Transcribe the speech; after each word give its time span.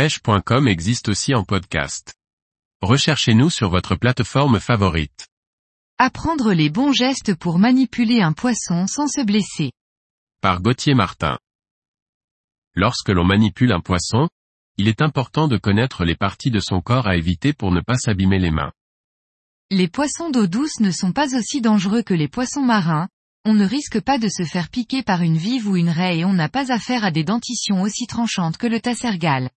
pêche.com 0.00 0.66
existe 0.66 1.10
aussi 1.10 1.34
en 1.34 1.44
podcast. 1.44 2.14
Recherchez-nous 2.80 3.50
sur 3.50 3.68
votre 3.68 3.96
plateforme 3.96 4.58
favorite. 4.58 5.28
Apprendre 5.98 6.54
les 6.54 6.70
bons 6.70 6.94
gestes 6.94 7.34
pour 7.34 7.58
manipuler 7.58 8.22
un 8.22 8.32
poisson 8.32 8.86
sans 8.86 9.08
se 9.08 9.22
blesser. 9.22 9.72
Par 10.40 10.62
Gauthier 10.62 10.94
Martin. 10.94 11.38
Lorsque 12.74 13.10
l'on 13.10 13.26
manipule 13.26 13.72
un 13.72 13.80
poisson, 13.80 14.30
il 14.78 14.88
est 14.88 15.02
important 15.02 15.48
de 15.48 15.58
connaître 15.58 16.06
les 16.06 16.16
parties 16.16 16.50
de 16.50 16.60
son 16.60 16.80
corps 16.80 17.06
à 17.06 17.16
éviter 17.16 17.52
pour 17.52 17.70
ne 17.70 17.82
pas 17.82 17.98
s'abîmer 17.98 18.38
les 18.38 18.50
mains. 18.50 18.72
Les 19.70 19.88
poissons 19.88 20.30
d'eau 20.30 20.46
douce 20.46 20.80
ne 20.80 20.92
sont 20.92 21.12
pas 21.12 21.36
aussi 21.36 21.60
dangereux 21.60 22.02
que 22.02 22.14
les 22.14 22.28
poissons 22.28 22.64
marins, 22.64 23.10
on 23.44 23.52
ne 23.52 23.66
risque 23.66 24.00
pas 24.00 24.16
de 24.16 24.30
se 24.30 24.44
faire 24.44 24.70
piquer 24.70 25.02
par 25.02 25.20
une 25.20 25.36
vive 25.36 25.68
ou 25.68 25.76
une 25.76 25.90
raie 25.90 26.20
et 26.20 26.24
on 26.24 26.32
n'a 26.32 26.48
pas 26.48 26.72
affaire 26.72 27.04
à 27.04 27.10
des 27.10 27.22
dentitions 27.22 27.82
aussi 27.82 28.06
tranchantes 28.06 28.56
que 28.56 28.66
le 28.66 28.80
tassergal. 28.80 29.50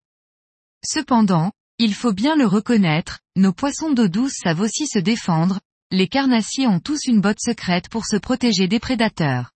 Cependant, 0.86 1.52
il 1.80 1.94
faut 1.94 2.14
bien 2.14 2.36
le 2.36 2.46
reconnaître, 2.46 3.20
nos 3.36 3.54
poissons 3.54 3.92
d'eau 3.92 4.08
douce 4.08 4.36
savent 4.44 4.62
aussi 4.62 4.86
se 4.88 5.00
défendre, 5.00 5.60
les 5.92 6.08
carnassiers 6.08 6.68
ont 6.68 6.80
tous 6.80 7.06
une 7.06 7.22
botte 7.22 7.40
secrète 7.40 7.90
pour 7.90 8.06
se 8.06 8.18
protéger 8.18 8.68
des 8.68 8.80
prédateurs. 8.80 9.52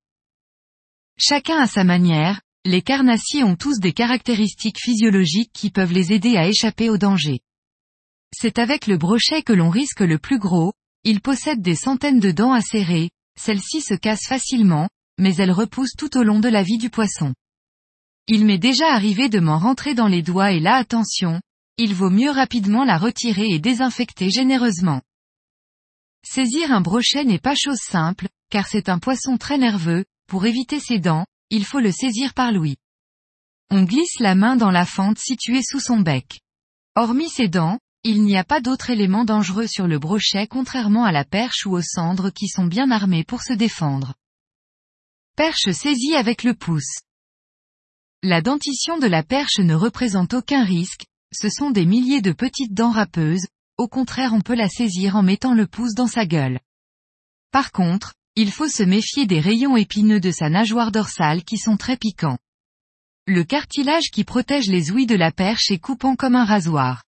Chacun 1.19 1.59
à 1.59 1.66
sa 1.66 1.84
manière, 1.84 2.41
les 2.64 2.83
carnassiers 2.83 3.45
ont 3.45 3.56
tous 3.56 3.78
des 3.78 3.92
caractéristiques 3.92 4.80
physiologiques 4.80 5.52
qui 5.52 5.70
peuvent 5.70 5.92
les 5.92 6.12
aider 6.12 6.36
à 6.36 6.48
échapper 6.48 6.91
au 6.91 6.98
danger. 6.98 7.41
C'est 8.34 8.58
avec 8.58 8.86
le 8.86 8.98
brochet 8.98 9.42
que 9.42 9.52
l'on 9.52 9.70
risque 9.70 10.00
le 10.00 10.19
plus 10.19 10.38
gros, 10.38 10.72
il 11.05 11.20
possède 11.20 11.62
des 11.62 11.77
centaines 11.77 12.20
de 12.20 12.33
dents 12.33 12.52
acérées, 12.52 13.11
celle-ci 13.38 13.80
se 13.80 13.95
casse 13.95 14.27
facilement, 14.27 14.88
mais 15.19 15.36
elle 15.36 15.52
repousse 15.52 15.92
tout 15.97 16.19
au 16.19 16.22
long 16.22 16.41
de 16.41 16.48
la 16.48 16.62
vie 16.62 16.78
du 16.78 16.91
poisson. 16.91 17.33
Il 18.28 18.44
m'est 18.44 18.58
déjà 18.58 18.92
arrivé 18.92 19.28
de 19.28 19.38
m'en 19.38 19.58
rentrer 19.58 19.94
dans 19.94 20.08
les 20.08 20.22
doigts 20.22 20.52
et 20.52 20.60
là 20.60 20.74
attention, 20.74 21.40
il 21.78 21.94
vaut 21.94 22.10
mieux 22.10 22.30
rapidement 22.30 22.84
la 22.84 22.98
retirer 22.98 23.50
et 23.50 23.58
désinfecter 23.58 24.30
généreusement. 24.30 25.02
Saisir 26.24 26.72
un 26.72 26.80
brochet 26.80 27.24
n'est 27.24 27.38
pas 27.38 27.55
chose 27.55 27.78
simple, 27.78 28.28
car 28.50 28.66
c'est 28.66 28.88
un 28.88 28.98
poisson 28.98 29.36
très 29.36 29.58
nerveux, 29.58 30.05
pour 30.27 30.44
éviter 30.46 30.80
ses 30.80 30.98
dents, 30.98 31.27
il 31.50 31.64
faut 31.64 31.78
le 31.78 31.92
saisir 31.92 32.34
par 32.34 32.50
l'ouïe. 32.50 32.77
On 33.70 33.84
glisse 33.84 34.18
la 34.18 34.34
main 34.34 34.56
dans 34.56 34.70
la 34.70 34.86
fente 34.86 35.18
située 35.18 35.62
sous 35.62 35.80
son 35.80 36.00
bec. 36.00 36.40
Hormis 36.96 37.28
ses 37.28 37.48
dents, 37.48 37.78
il 38.02 38.22
n'y 38.22 38.36
a 38.36 38.44
pas 38.44 38.61
d'autre 38.61 38.90
élément 38.90 39.24
dangereux 39.24 39.66
sur 39.66 39.86
le 39.86 39.98
brochet 39.98 40.46
contrairement 40.46 41.05
à 41.05 41.12
la 41.12 41.24
perche 41.24 41.66
ou 41.66 41.77
aux 41.77 41.83
cendres 41.83 42.30
qui 42.30 42.48
sont 42.48 42.66
bien 42.66 42.90
armées 42.90 43.24
pour 43.24 43.42
se 43.42 43.52
défendre. 43.52 44.14
Perche 45.36 45.70
saisie 45.72 46.14
avec 46.14 46.42
le 46.42 46.55
pouce. 46.55 47.00
La 48.22 48.41
dentition 48.41 48.98
de 48.98 49.06
la 49.06 49.22
perche 49.22 49.59
ne 49.59 49.75
représente 49.75 50.34
aucun 50.34 50.64
risque, 50.64 51.05
ce 51.33 51.48
sont 51.48 51.70
des 51.70 51.84
milliers 51.84 52.23
de 52.23 52.33
petites 52.33 52.73
dents 52.73 52.91
râpeuses, 52.91 53.47
au 53.77 53.89
contraire 53.89 54.33
on 54.33 54.41
peut 54.41 54.55
la 54.55 54.69
saisir 54.69 55.17
en 55.17 55.23
mettant 55.23 55.55
le 55.55 55.67
pouce 55.67 55.95
dans 55.95 56.06
sa 56.06 56.25
gueule. 56.25 56.58
Par 57.53 57.73
contre, 57.73 58.14
il 58.34 58.50
faut 58.50 58.69
se 58.69 58.83
méfier 58.83 59.27
des 59.27 59.41
rayons 59.41 59.77
épineux 59.77 60.20
de 60.20 60.31
sa 60.31 60.48
nageoire 60.48 60.92
dorsale 60.92 61.45
qui 61.45 61.58
sont 61.58 61.77
très 61.77 61.97
piquants. 61.97 62.39
Le 63.27 63.45
cartilage 63.45 64.11
qui 64.12 64.25
protège 64.25 64.69
les 64.69 64.91
ouïes 64.91 65.06
de 65.06 65.17
la 65.17 65.33
perche 65.33 65.70
est 65.70 65.78
coupant 65.78 66.17
comme 66.17 66.36
un 66.36 66.45
rasoir. 66.45 67.03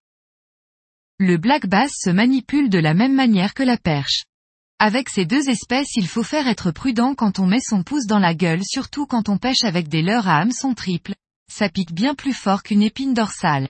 Le 1.18 1.36
black 1.36 1.66
bass 1.66 1.92
se 1.94 2.10
manipule 2.10 2.70
de 2.70 2.78
la 2.78 2.94
même 2.94 3.14
manière 3.14 3.54
que 3.54 3.62
la 3.62 3.76
perche. 3.76 4.24
Avec 4.80 5.08
ces 5.08 5.24
deux 5.24 5.48
espèces 5.48 5.96
il 5.96 6.06
faut 6.06 6.22
faire 6.22 6.46
être 6.46 6.70
prudent 6.70 7.16
quand 7.16 7.40
on 7.40 7.46
met 7.46 7.60
son 7.60 7.82
pouce 7.82 8.06
dans 8.06 8.20
la 8.20 8.32
gueule 8.32 8.62
surtout 8.64 9.06
quand 9.06 9.28
on 9.28 9.36
pêche 9.36 9.64
avec 9.64 9.88
des 9.88 10.02
leurres 10.02 10.28
à 10.28 10.38
hameçon 10.38 10.72
triple, 10.72 11.14
ça 11.50 11.68
pique 11.68 11.92
bien 11.92 12.14
plus 12.14 12.32
fort 12.32 12.62
qu'une 12.62 12.82
épine 12.82 13.12
dorsale. 13.12 13.68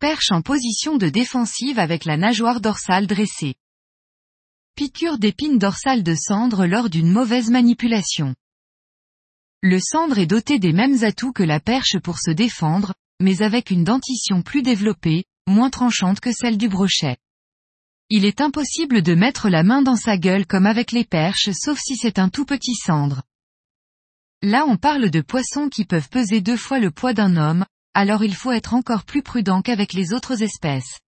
Perche 0.00 0.30
en 0.30 0.40
position 0.40 0.96
de 0.96 1.10
défensive 1.10 1.78
avec 1.78 2.06
la 2.06 2.16
nageoire 2.16 2.62
dorsale 2.62 3.06
dressée. 3.06 3.56
Piqûre 4.74 5.18
d'épine 5.18 5.58
dorsale 5.58 6.02
de 6.02 6.14
cendre 6.14 6.64
lors 6.64 6.88
d'une 6.88 7.10
mauvaise 7.10 7.50
manipulation. 7.50 8.34
Le 9.62 9.78
cendre 9.80 10.18
est 10.18 10.26
doté 10.26 10.58
des 10.58 10.72
mêmes 10.72 11.04
atouts 11.04 11.32
que 11.32 11.42
la 11.42 11.60
perche 11.60 11.98
pour 11.98 12.18
se 12.18 12.30
défendre, 12.30 12.94
mais 13.20 13.42
avec 13.42 13.70
une 13.70 13.84
dentition 13.84 14.40
plus 14.40 14.62
développée, 14.62 15.24
moins 15.46 15.70
tranchante 15.70 16.20
que 16.20 16.32
celle 16.32 16.56
du 16.56 16.68
brochet. 16.68 17.18
Il 18.16 18.24
est 18.24 18.40
impossible 18.40 19.02
de 19.02 19.16
mettre 19.16 19.48
la 19.48 19.64
main 19.64 19.82
dans 19.82 19.96
sa 19.96 20.16
gueule 20.16 20.46
comme 20.46 20.66
avec 20.66 20.92
les 20.92 21.04
perches 21.04 21.50
sauf 21.50 21.80
si 21.80 21.96
c'est 21.96 22.20
un 22.20 22.28
tout 22.28 22.44
petit 22.44 22.76
cendre. 22.76 23.24
Là 24.40 24.66
on 24.68 24.76
parle 24.76 25.10
de 25.10 25.20
poissons 25.20 25.68
qui 25.68 25.84
peuvent 25.84 26.08
peser 26.08 26.40
deux 26.40 26.56
fois 26.56 26.78
le 26.78 26.92
poids 26.92 27.12
d'un 27.12 27.36
homme, 27.36 27.66
alors 27.92 28.22
il 28.22 28.36
faut 28.36 28.52
être 28.52 28.72
encore 28.72 29.02
plus 29.02 29.24
prudent 29.24 29.62
qu'avec 29.62 29.94
les 29.94 30.12
autres 30.12 30.44
espèces. 30.44 31.00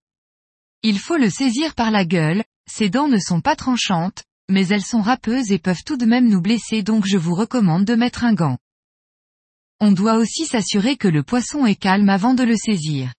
Il 0.83 0.99
faut 0.99 1.15
le 1.15 1.29
saisir 1.29 1.75
par 1.75 1.91
la 1.91 2.03
gueule, 2.03 2.43
ses 2.69 2.89
dents 2.89 3.07
ne 3.07 3.19
sont 3.19 3.39
pas 3.39 3.55
tranchantes, 3.55 4.25
mais 4.49 4.67
elles 4.67 4.83
sont 4.83 5.01
râpeuses 5.01 5.53
et 5.53 5.59
peuvent 5.59 5.85
tout 5.85 5.95
de 5.95 6.05
même 6.05 6.27
nous 6.27 6.41
blesser 6.41 6.83
donc 6.83 7.05
je 7.05 7.15
vous 7.15 7.35
recommande 7.35 7.85
de 7.85 7.95
mettre 7.95 8.25
un 8.25 8.33
gant. 8.33 8.57
On 9.79 9.93
doit 9.93 10.15
aussi 10.15 10.45
s'assurer 10.45 10.97
que 10.97 11.07
le 11.07 11.23
poisson 11.23 11.65
est 11.65 11.75
calme 11.75 12.09
avant 12.09 12.33
de 12.33 12.43
le 12.43 12.57
saisir. 12.57 13.13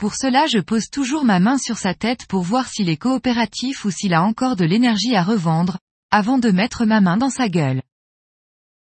Pour 0.00 0.14
cela 0.14 0.46
je 0.46 0.56
pose 0.56 0.88
toujours 0.88 1.26
ma 1.26 1.40
main 1.40 1.58
sur 1.58 1.76
sa 1.76 1.92
tête 1.92 2.24
pour 2.24 2.40
voir 2.40 2.66
s'il 2.66 2.88
est 2.88 2.96
coopératif 2.96 3.84
ou 3.84 3.90
s'il 3.90 4.14
a 4.14 4.22
encore 4.22 4.56
de 4.56 4.64
l'énergie 4.64 5.14
à 5.14 5.22
revendre, 5.22 5.78
avant 6.10 6.38
de 6.38 6.50
mettre 6.50 6.86
ma 6.86 7.02
main 7.02 7.18
dans 7.18 7.28
sa 7.28 7.50
gueule. 7.50 7.82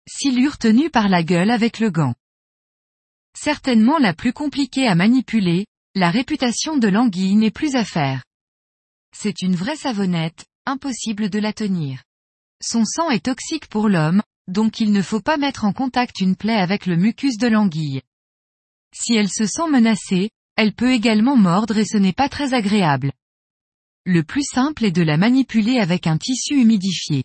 Silure 0.07 0.59
tenue 0.59 0.91
par 0.91 1.09
la 1.09 1.23
gueule 1.23 1.49
avec 1.49 1.79
le 1.79 1.89
gant. 1.89 2.13
Certainement 3.35 3.97
la 3.97 4.13
plus 4.13 4.31
compliquée 4.31 4.85
à 4.85 4.93
manipuler, 4.93 5.65
la 5.95 6.11
réputation 6.11 6.77
de 6.77 6.87
l'anguille 6.87 7.35
n'est 7.35 7.49
plus 7.49 7.75
à 7.75 7.83
faire. 7.83 8.23
C'est 9.11 9.41
une 9.41 9.55
vraie 9.55 9.77
savonnette, 9.77 10.45
impossible 10.67 11.31
de 11.31 11.39
la 11.39 11.51
tenir. 11.51 12.03
Son 12.61 12.85
sang 12.85 13.09
est 13.09 13.25
toxique 13.25 13.65
pour 13.69 13.89
l'homme, 13.89 14.21
donc 14.47 14.79
il 14.79 14.91
ne 14.91 15.01
faut 15.01 15.19
pas 15.19 15.37
mettre 15.37 15.65
en 15.65 15.73
contact 15.73 16.19
une 16.19 16.35
plaie 16.35 16.59
avec 16.61 16.85
le 16.85 16.95
mucus 16.95 17.37
de 17.39 17.47
l'anguille. 17.47 18.03
Si 18.93 19.15
elle 19.15 19.29
se 19.29 19.47
sent 19.47 19.67
menacée, 19.67 20.29
elle 20.61 20.73
peut 20.73 20.91
également 20.91 21.35
mordre 21.35 21.79
et 21.79 21.85
ce 21.85 21.97
n'est 21.97 22.13
pas 22.13 22.29
très 22.29 22.53
agréable. 22.53 23.13
Le 24.05 24.21
plus 24.21 24.43
simple 24.43 24.85
est 24.85 24.91
de 24.91 25.01
la 25.01 25.17
manipuler 25.17 25.79
avec 25.79 26.05
un 26.05 26.19
tissu 26.19 26.53
humidifié. 26.53 27.23